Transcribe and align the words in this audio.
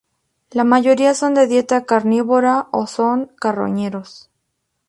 La 0.49 0.63
mayoría 0.63 1.13
son 1.13 1.35
de 1.35 1.45
dieta 1.45 1.85
carnívora 1.85 2.69
o 2.71 2.87
son 2.87 3.27
carroñeros. 3.39 4.31